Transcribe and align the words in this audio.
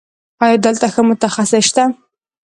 ایا 0.43 0.57
دلته 0.65 0.85
ښه 0.93 1.01
متخصص 1.09 1.63
شته؟ 1.69 1.83